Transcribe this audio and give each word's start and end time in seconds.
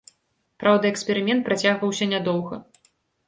Праўда, 0.63 0.89
эксперымент 0.93 1.45
працягваўся 1.49 2.09
нядоўга. 2.17 2.61